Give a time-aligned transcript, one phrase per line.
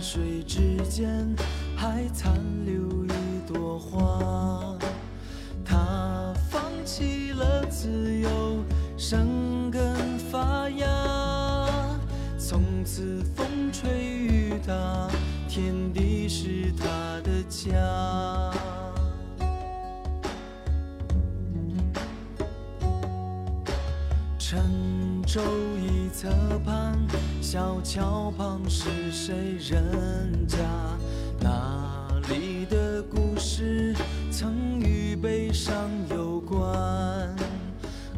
[0.00, 1.34] 水之间
[1.76, 2.34] 还残
[2.64, 4.76] 留一朵花。
[5.64, 8.64] 它放弃了自由，
[8.96, 10.86] 生根发芽，
[12.38, 15.08] 从此风吹雨打，
[15.48, 16.86] 天地是它
[17.22, 18.50] 的家。
[24.38, 25.42] 沉舟
[25.76, 26.30] 一侧
[26.64, 26.87] 畔，
[27.50, 30.58] 小桥旁是谁人家？
[31.40, 33.96] 那里的故事
[34.30, 35.74] 曾与悲伤
[36.10, 36.60] 有关。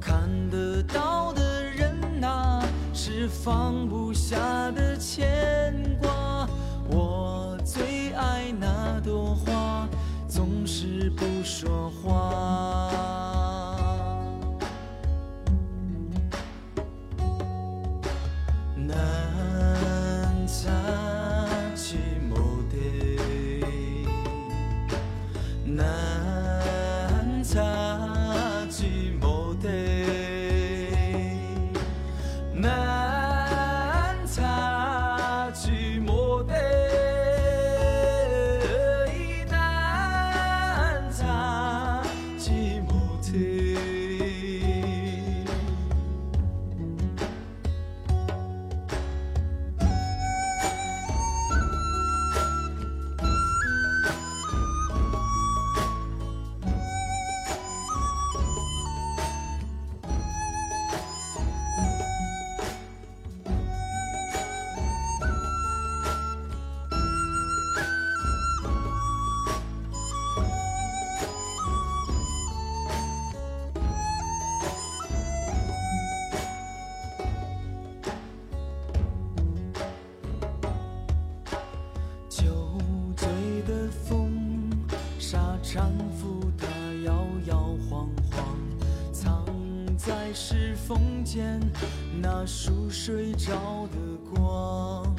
[0.00, 6.48] 看得到的人呐、是放不下的牵挂。
[6.88, 9.86] 我最爱那朵花，
[10.26, 12.87] 总是不说话。
[91.30, 91.60] 间
[92.22, 93.98] 那束睡着的
[94.34, 95.14] 光。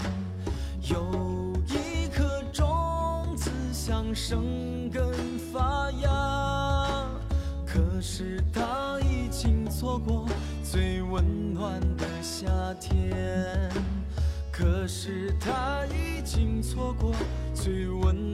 [0.81, 5.13] 有一颗种子想生根
[5.53, 7.05] 发芽，
[7.63, 10.27] 可是它已经错过
[10.63, 12.49] 最温暖的夏
[12.81, 13.69] 天。
[14.51, 17.13] 可是他已经错过
[17.53, 18.28] 最温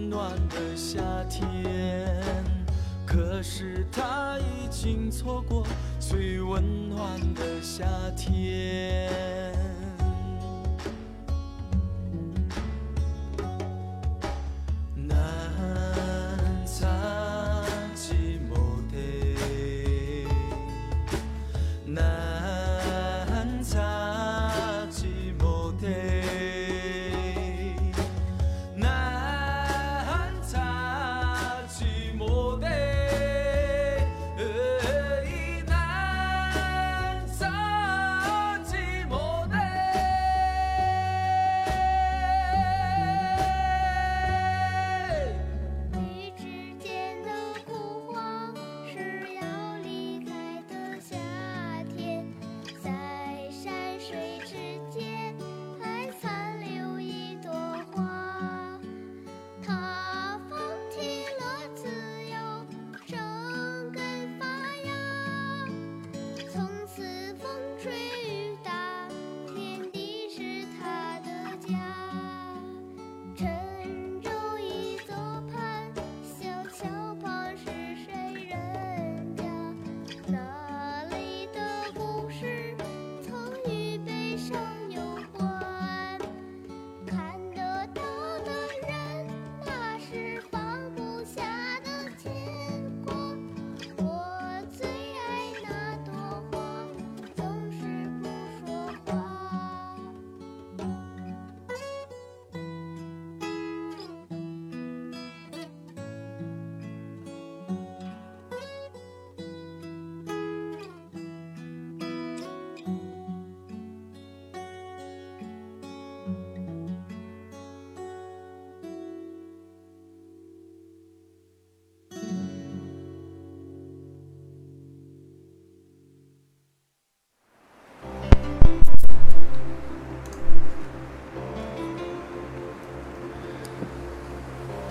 [3.35, 5.67] 可是他已经错过
[5.99, 7.85] 最温暖的夏
[8.15, 9.11] 天。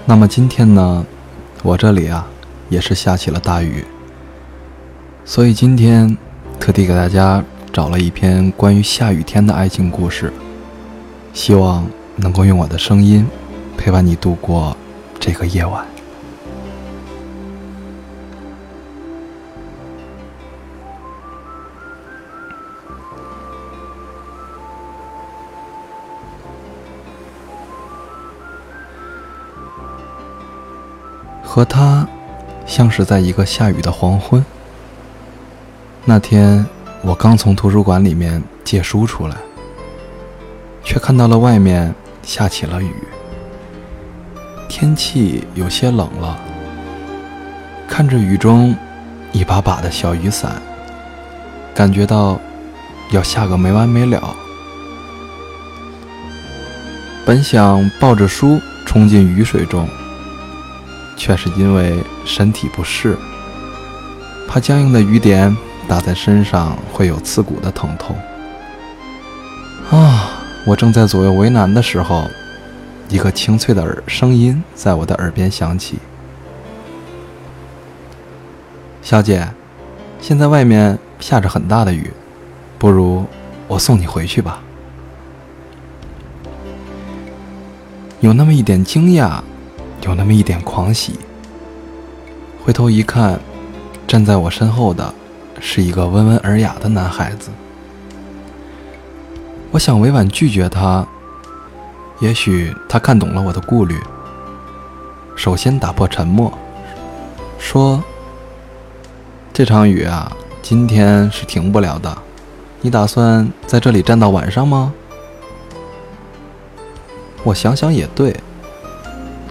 [0.07, 1.07] 那么今天呢，
[1.63, 2.27] 我这里啊
[2.69, 3.85] 也是下起了大雨。
[5.25, 6.15] 所以今天
[6.61, 7.43] 特地给大家
[7.73, 10.31] 找了一篇关于下雨天的爱情故事，
[11.33, 11.87] 希望
[12.17, 13.27] 能够用我的声音
[13.79, 14.77] 陪伴你度过
[15.19, 15.94] 这个夜晚。
[31.55, 32.05] 和他
[32.67, 34.45] 相识在一个下雨的黄昏。
[36.05, 36.67] 那天
[37.01, 39.37] 我刚从图书馆里面借书出来，
[40.83, 42.93] 却看到了外面下起了雨，
[44.69, 46.37] 天气有些冷了。
[47.87, 48.77] 看着雨中
[49.31, 50.61] 一把把的小雨伞，
[51.73, 52.37] 感觉到
[53.13, 54.35] 要下个没完没了。
[57.25, 59.89] 本想抱着书冲进雨水中。
[61.25, 63.17] 却是因为身体不适，
[64.47, 65.57] 怕僵硬的雨点
[65.89, 68.15] 打在身上会有刺骨的疼痛。
[69.91, 70.33] 啊！
[70.67, 72.29] 我正在左右为难的时候，
[73.09, 75.99] 一个清脆的耳声音在我的耳边响起
[79.01, 79.49] ：“小姐，
[80.21, 82.13] 现在外面下着很大的雨，
[82.79, 83.25] 不如
[83.67, 84.61] 我送你回去吧。”
[88.21, 89.41] 有那么一点惊讶。
[90.05, 91.19] 有那么一点狂喜。
[92.63, 93.41] 回头一看，
[94.07, 95.15] 站在我身后的
[95.61, 97.51] 是一个温文尔雅的男孩子。
[99.71, 101.07] 我想委婉拒绝他，
[102.21, 103.99] 也许他看懂了我的顾虑。
[105.35, 106.57] 首先打破沉默，
[107.59, 108.03] 说
[109.53, 110.31] ：“这场雨啊，
[110.63, 112.17] 今天是停不了的。
[112.83, 114.93] 你打算在这里站到晚上吗？”
[117.43, 118.35] 我想想也对。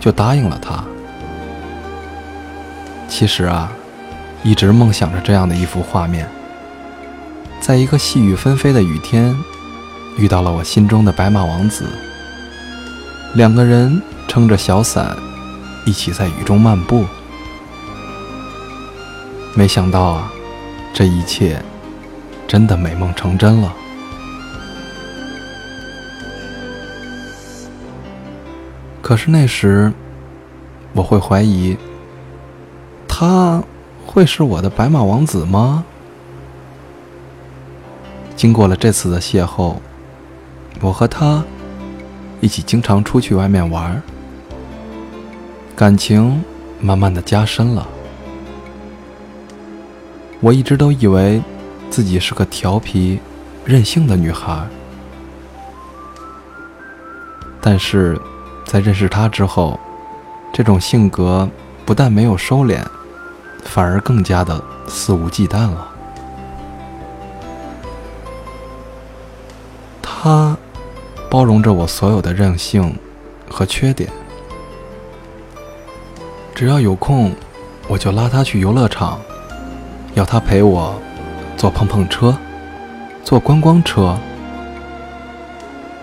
[0.04, 0.84] 就答应了他。
[3.08, 3.72] 其实啊，
[4.44, 6.28] 一直梦想着这样的一幅画面：
[7.62, 9.34] 在一个细雨纷飞的雨天，
[10.18, 11.86] 遇到了我心中的白马王子。
[13.36, 15.16] 两个人撑着小伞，
[15.86, 17.06] 一起在雨中漫步。
[19.54, 20.30] 没想到啊，
[20.94, 21.64] 这一切
[22.46, 23.74] 真的美梦成真了。
[29.04, 29.92] 可是那时，
[30.94, 31.78] 我会怀疑，
[33.06, 33.62] 他
[34.06, 35.84] 会是我的白马王子吗？
[38.38, 39.76] 经过了这次的邂逅，
[40.80, 41.44] 我和他
[42.40, 44.02] 一起经常出去外面玩，
[45.76, 46.42] 感情
[46.80, 47.86] 慢慢的加深了。
[50.40, 51.42] 我一直都以为
[51.90, 53.20] 自己是个调皮、
[53.66, 54.66] 任性的女孩，
[57.60, 58.18] 但是。
[58.66, 59.80] 在认识他之后，
[60.52, 61.48] 这种性格
[61.86, 62.82] 不但没有收敛，
[63.64, 65.90] 反而更加的肆无忌惮了。
[70.02, 70.58] 他
[71.30, 72.98] 包容着我所有的任性
[73.50, 74.10] 和缺点，
[76.56, 77.36] 只要有空，
[77.88, 79.20] 我就拉他去游乐场，
[80.14, 80.96] 要他陪我
[81.58, 82.36] 坐碰碰车，
[83.24, 84.18] 坐观光车。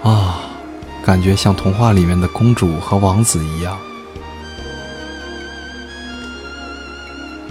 [0.03, 0.40] 啊！
[1.05, 3.77] 感觉像童话里面的公主和王子一样，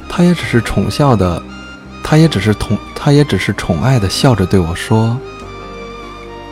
[0.08, 1.42] 他也只是宠笑的，
[2.04, 5.18] 他也只是宠，他也只是宠爱的笑着对我说：“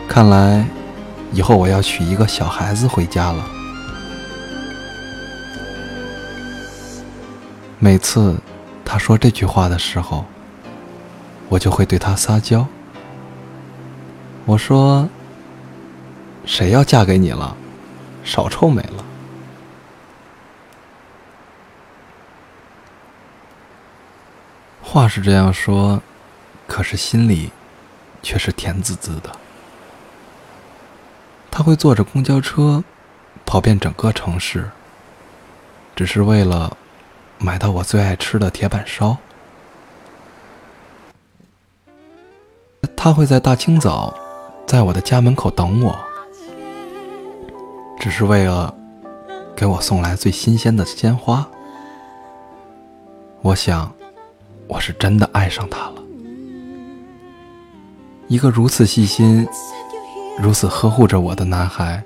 [0.10, 0.68] 看来，
[1.32, 3.46] 以后我要娶一个小孩子回家了。”
[7.80, 8.36] 每次
[8.84, 10.26] 他说这句话的时候，
[11.48, 12.66] 我就会对他撒娇。
[14.46, 15.08] 我说。
[16.48, 17.56] 谁要嫁给你了？
[18.24, 19.06] 少臭美了。
[24.82, 26.02] 话是这样说，
[26.66, 27.52] 可是心里
[28.24, 29.30] 却是甜滋滋的。
[31.52, 32.84] 他会坐着公交车
[33.46, 34.72] 跑遍整个城市，
[35.96, 36.76] 只是为了
[37.38, 39.18] 买到我最爱吃的铁板烧。
[42.96, 44.18] 他会在大清早
[44.66, 46.07] 在我的家门口等我。
[48.08, 48.74] 只是为了
[49.54, 51.46] 给我送来最新鲜的鲜花，
[53.42, 53.94] 我想，
[54.66, 55.96] 我是真的爱上他了。
[58.30, 59.46] 一个如此细心、
[60.40, 62.02] 如此呵护着我的男孩。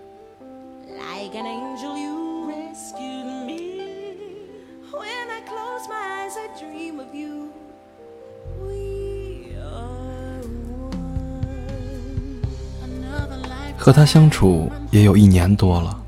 [13.83, 15.99] 和他相处也有一年多了，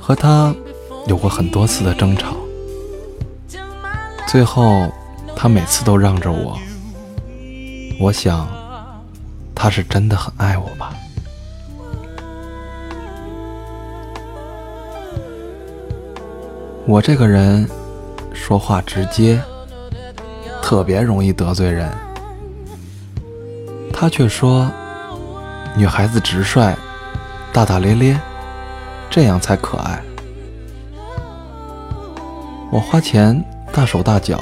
[0.00, 0.54] 和他
[1.06, 2.34] 有过很多次的争吵，
[4.26, 4.90] 最后
[5.36, 6.58] 他每次都让着我。
[8.00, 8.48] 我想，
[9.54, 10.94] 他是真的很爱我吧。
[16.86, 17.68] 我这个人
[18.32, 19.38] 说话直接，
[20.62, 21.92] 特别容易得罪人。
[23.92, 24.70] 他却说，
[25.76, 26.74] 女孩子直率、
[27.52, 28.18] 大大咧咧，
[29.10, 30.02] 这样才可爱。
[32.70, 34.40] 我花钱大手大脚，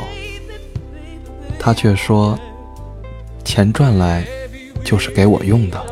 [1.59, 2.39] 他却说，
[3.45, 4.25] 钱赚来
[4.85, 5.85] 就是给我用的。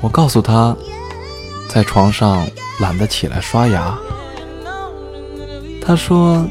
[0.00, 0.76] 我告诉他，
[1.68, 2.46] 在床上。
[2.80, 3.96] 懒得起来刷牙，
[5.80, 6.44] 他说：“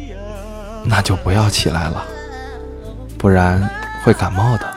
[0.87, 2.01] 那就不要起来了，
[3.17, 3.69] 不然
[4.05, 4.72] 会感冒的。”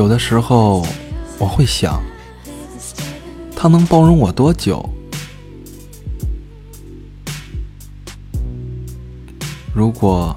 [0.00, 0.82] 有的时候，
[1.38, 2.02] 我会想，
[3.54, 4.82] 他能包容我多久？
[9.74, 10.34] 如果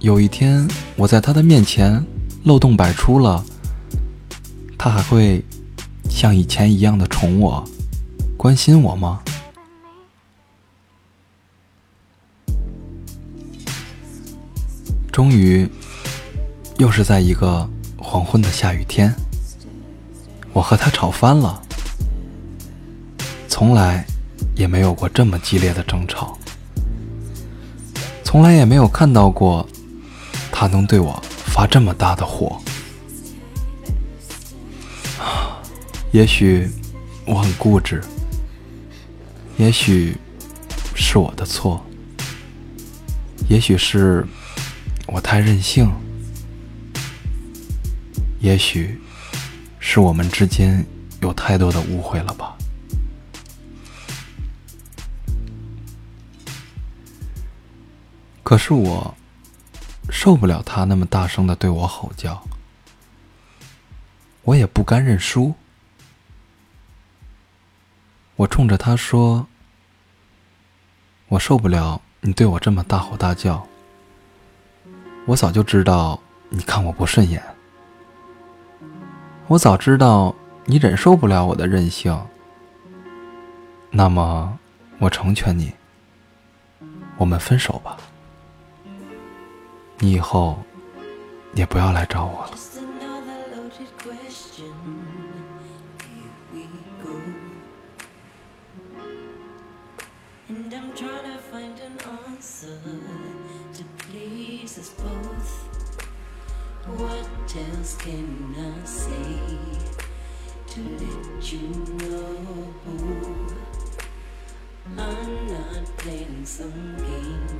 [0.00, 0.66] 有一天
[0.96, 2.04] 我在他的面前
[2.42, 3.44] 漏洞百出了，
[4.76, 5.44] 他还会
[6.10, 7.62] 像以前一样的宠我、
[8.36, 9.22] 关心我吗？
[15.12, 15.68] 终于，
[16.78, 17.70] 又是在一个
[18.14, 19.12] 黄昏的下雨天，
[20.52, 21.60] 我和他吵翻了，
[23.48, 24.06] 从来
[24.54, 26.38] 也没有过这么激烈的争吵。
[28.22, 29.68] 从来也没有看到过
[30.52, 32.56] 他能对我发这么大的火。
[36.12, 36.70] 也许
[37.26, 38.00] 我很固执，
[39.56, 40.16] 也许
[40.94, 41.84] 是我的错，
[43.48, 44.24] 也许是
[45.08, 45.90] 我太任性，
[48.44, 49.00] 也许
[49.80, 50.84] 是我们之间
[51.22, 52.54] 有太多的误会了吧。
[58.42, 59.14] 可是我
[60.10, 62.46] 受不了他那么大声的对我吼叫，
[64.42, 65.54] 我也不甘认输。
[68.36, 69.46] 我冲着他说
[71.28, 73.66] ：“我受不了你对我这么大吼大叫。
[75.26, 76.20] 我早就知道
[76.50, 77.42] 你看我不顺眼，
[79.46, 80.34] 我早知道
[80.64, 82.18] 你忍受不了我的任性。
[83.90, 84.58] 那么，
[84.98, 85.72] 我成全你，
[87.18, 87.96] 我们分手吧。”
[90.00, 90.58] 你以后
[91.54, 92.50] 也不要来找我了。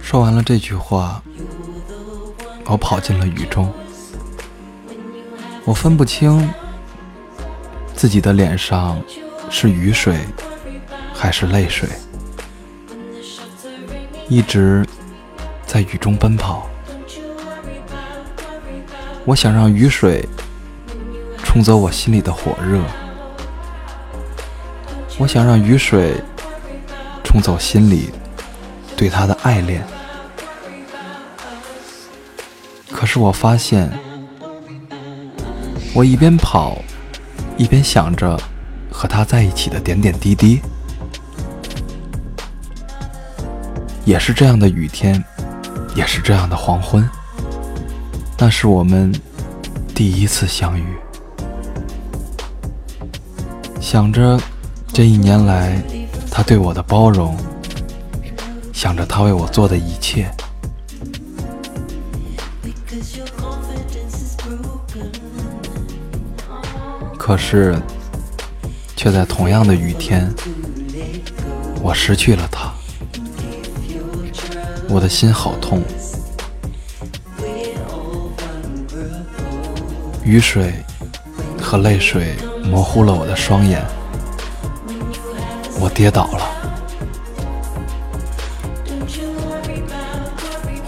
[0.00, 1.22] 说完了这句话。
[2.66, 3.70] 我跑进了雨中，
[5.66, 6.50] 我分不清
[7.94, 8.98] 自己的脸上
[9.50, 10.18] 是雨水
[11.12, 11.86] 还是泪水，
[14.30, 14.82] 一直
[15.66, 16.66] 在雨中奔跑。
[19.26, 20.26] 我想让雨水
[21.42, 22.82] 冲走我心里的火热，
[25.16, 26.20] 我想让雨水
[27.22, 28.10] 冲走心里
[28.96, 29.86] 对他的爱恋。
[32.90, 33.90] 可是我发现，
[35.94, 36.78] 我一边跑，
[37.56, 38.38] 一边想着
[38.90, 40.60] 和他在一起的点点滴滴。
[44.04, 45.22] 也是这样的雨天，
[45.94, 47.08] 也是这样的黄昏，
[48.36, 49.14] 那是我们
[49.94, 50.84] 第一次相遇。
[53.80, 54.38] 想着
[54.94, 55.82] 这一年来
[56.30, 57.36] 他对我的包容，
[58.72, 60.30] 想着他为我做的一切。
[67.18, 67.76] 可是，
[68.94, 70.32] 却在同样的雨天，
[71.82, 72.72] 我失去了他，
[74.88, 75.82] 我的心好痛。
[80.22, 80.72] 雨水
[81.60, 82.36] 和泪水
[82.70, 83.84] 模糊了我的双眼，
[85.84, 86.48] 我跌倒了。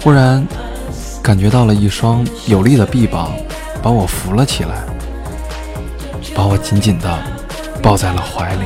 [0.00, 0.46] 忽然，
[1.22, 3.32] 感觉到了一双有力的臂膀，
[3.82, 4.86] 把我扶了起来。
[6.34, 7.18] 把我紧紧的
[7.82, 8.64] 抱在了怀里。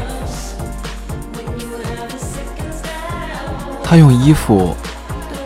[3.82, 4.76] 他用衣服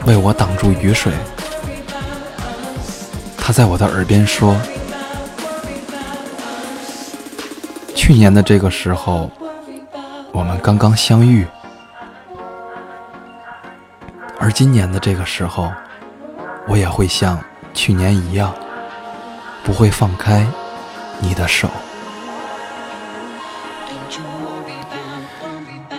[0.04, 1.12] 为我挡住雨水，
[3.38, 4.54] 他在我的耳边说
[7.94, 9.30] ：“去年的这个时候，
[10.34, 11.46] 我们刚刚相遇，
[14.40, 15.72] 而今年的这个时候，
[16.66, 17.38] 我也会像
[17.72, 18.52] 去年一样，
[19.62, 20.44] 不会放开
[21.20, 21.68] 你的手。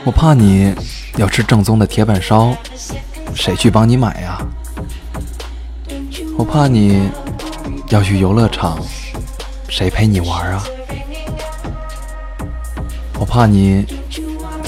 [0.03, 0.75] 我怕你
[1.15, 2.53] 要吃正宗的铁板烧，
[3.33, 4.37] 谁去帮你买呀？
[6.37, 7.09] 我怕你。”
[7.89, 8.79] 要去游乐场，
[9.69, 10.63] 谁陪你玩啊？
[13.19, 13.85] 我怕你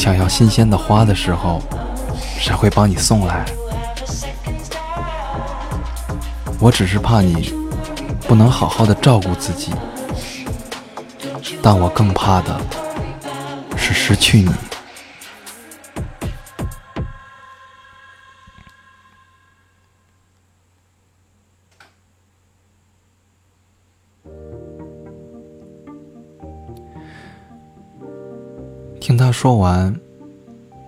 [0.08, 1.62] 想要新鲜的花的时候，
[2.40, 3.44] 谁会帮你送来？
[6.62, 7.54] 我只是怕你
[8.22, 9.74] 不能好好的照顾自己，
[11.62, 12.58] 但我更怕的
[13.76, 14.50] 是失去你。
[29.40, 29.96] 说完，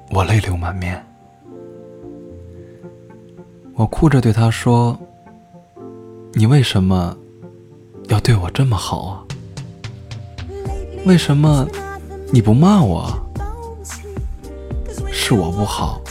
[0.09, 1.05] 我泪流满面。
[3.75, 4.99] 我哭着对他说
[6.33, 7.15] ：“你为什么
[8.07, 9.23] 要对我这么好啊？
[11.05, 11.67] 为什么
[12.33, 13.07] 你不骂我？
[15.11, 16.01] 是我不好，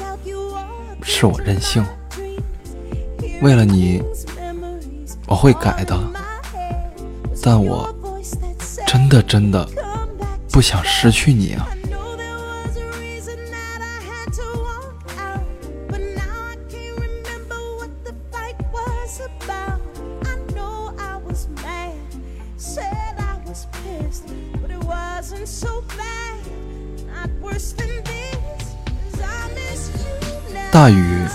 [1.02, 1.84] 是我任性。
[3.42, 4.00] 为了你，
[5.26, 5.98] 我会改的。
[7.42, 7.92] 但我
[8.86, 9.68] 真的真的
[10.52, 11.68] 不想失去你啊！”
[30.88, 31.26] 大雨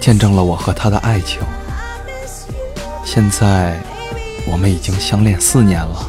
[0.00, 1.40] 见证了我和他的爱情，
[3.04, 3.76] 现在
[4.46, 6.08] 我们已经相恋四年了。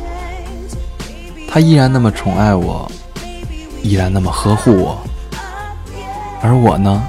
[1.50, 2.88] 他依然那么宠爱我，
[3.82, 5.02] 依然那么呵护我，
[6.44, 7.02] 而我呢，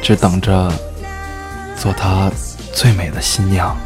[0.00, 0.72] 只等着
[1.76, 2.30] 做他
[2.72, 3.76] 最美的新娘。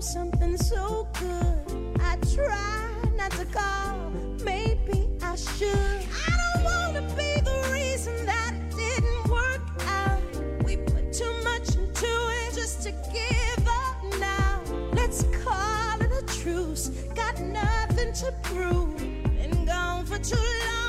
[0.00, 1.98] Something so good.
[2.00, 4.10] I try not to call,
[4.42, 6.00] maybe I should.
[6.26, 10.22] I don't wanna be the reason that it didn't work out.
[10.64, 14.62] We put too much into it just to give up now.
[14.92, 16.88] Let's call it a truce.
[17.14, 18.96] Got nothing to prove.
[18.96, 20.79] Been gone for too long,